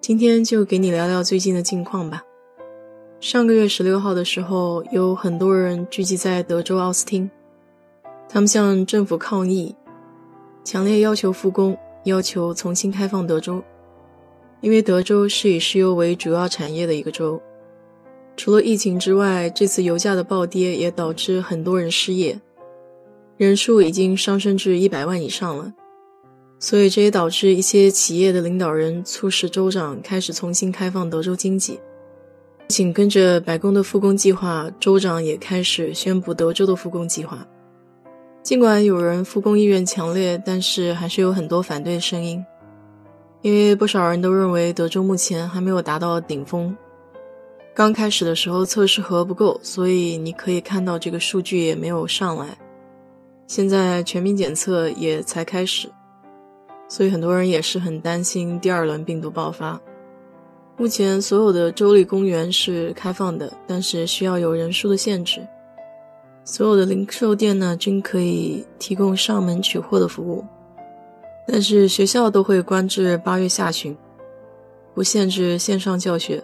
[0.00, 2.22] 今天就给你聊聊最近的近况吧。
[3.20, 7.30] 上个月十六号的时候，有很多人聚集在德州奥斯汀，
[8.26, 9.74] 他们向政府抗议，
[10.64, 13.62] 强烈要求复工，要求重新开放德州，
[14.62, 17.38] 因为德州是以石油为主要产业的一个州。
[18.38, 22.40] 除了疫情之外，这次油价的暴跌也导致很多人失业，
[23.36, 25.74] 人数已经上升至一百万以上了。
[26.60, 31.80] 所以这也导致一些企业的领导人促使州长开始重新开放德州经济。
[32.68, 37.44] 紧跟着白宫的复工计划，州长也开始宣布德州的复工计划。
[38.42, 42.44] 尽管有人复工意愿强烈，但是还是有很多反对的声音，
[43.40, 46.76] 因为不少人都认为德州目前还没有达到顶峰。
[47.74, 52.46] 刚开始的时候测试盒不够，所以你可以看到这个数据也没有上来。
[53.46, 55.90] 现在全民检测也才开始。
[56.90, 59.80] 所以很多人也是很担心第二轮病毒爆发。
[60.76, 65.40] 目前所有的州立公园是开放的，但是需要有人数的限制。
[66.42, 70.44] 所有的零售店呢均可以提供上门取货的服务，
[71.46, 73.96] 但是学校都会关至八月下旬，
[74.92, 76.42] 不限制线上教学。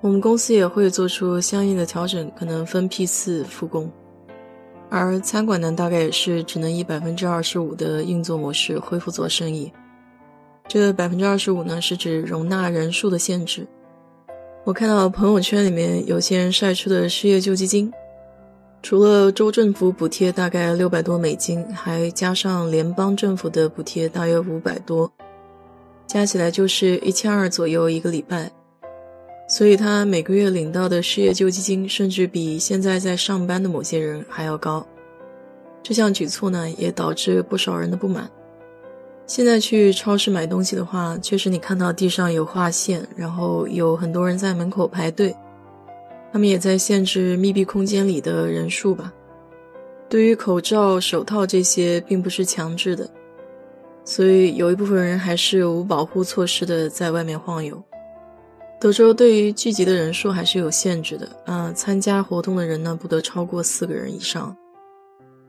[0.00, 3.90] 我们公司也会做出相应的调整，可能分批次复工。
[4.90, 9.72] 而餐馆呢，大概也是只能以百分之二十五的运作模式恢复做生意。
[10.66, 13.66] 这百分之二十五呢，是指容纳人数的限制。
[14.64, 17.92] 我看到朋友圈里面有些人晒出的失业救济金，
[18.82, 25.10] 除了州政府补贴大概六百多美金，还加上联邦政府的补贴大约五百多，
[26.06, 28.50] 加起来就是一千二左右一个礼拜。
[29.50, 34.86] 所以他每个月领到的失业救济金，甚至比现在在上班的某些人还要高。
[35.82, 38.30] 这项举措呢，也导致不少人的不满。
[39.26, 45.34] 现在去超市买东西的话，确实你看到地上有划线，然后有很多人在门口排队，
[46.32, 49.12] 他们也在限制密闭空间里的人数吧。
[50.08, 53.10] 对于口罩、手套这些，并不是强制的，
[54.04, 57.82] 所以有一部分人还是无保护措施的在外面晃悠。
[58.80, 64.56] 德州对于聚集的人数还是有限制的啊，参加活动的人呢不得超过四个人以上。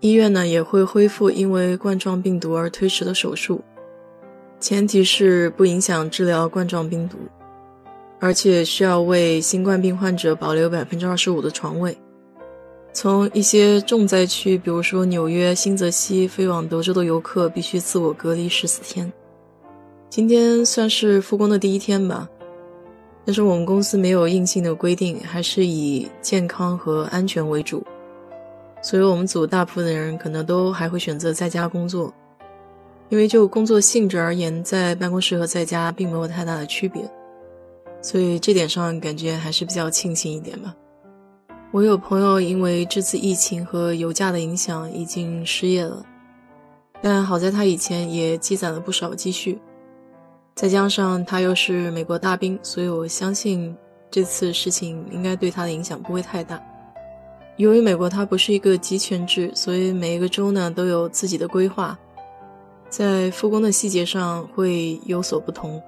[0.00, 3.60] 医院呢也会恢复因为冠状病毒而推迟的手术，
[4.58, 7.18] 前提是不影响治疗冠状病毒，
[8.18, 11.94] 而且需要为新冠病患者保留百分之二十五的床位。
[12.94, 19.12] 从一些重灾区，比如说纽约、新泽西飞往德州的游客必须自我隔离十四天。
[20.08, 22.26] 今天算是复工的第一天吧。
[23.28, 27.84] 但是我们公司没有硬性的规定，还是以健康和安全为主，
[28.80, 32.10] 所以我们组大部分的人可能都还会选择在家工作，
[33.10, 37.02] 因为就工作性质而言，在办公室和在家并没有太大的区别，
[38.00, 40.74] 所以这点上感觉还是比较庆幸一点吧。
[41.70, 46.02] 我有朋友因为这次疫情和油价的影响已经失业了，
[47.02, 49.58] 但好在他以前也积攒了不少积蓄。
[50.58, 53.72] 再加上他又是美国大兵，所以我相信
[54.10, 56.60] 这次事情应该对他的影响不会太大。
[57.58, 61.96] 由于美国它不是一个集权制，所以每一个州呢都有自己的规划，
[62.88, 65.80] 在复工的细节上会有所不同。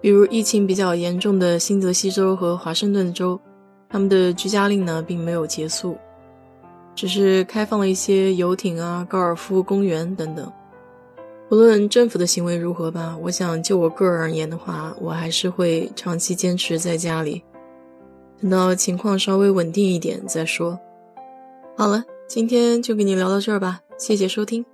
[0.00, 3.40] 比如疫情比较严重的新泽西州和华盛顿州，
[3.88, 5.98] 他们的居家令呢并没有结束，
[6.94, 10.48] 只是开放了一些游艇啊、高尔夫公园等等。
[11.50, 17.42] 无论政府的行为如何吧，我想就我个人而言的话，我还是会长期坚持在家里，
[18.40, 20.78] 等到情况稍微稳定一点再说。
[21.76, 24.64] 好了，今天就跟你聊到这儿吧，谢谢收听。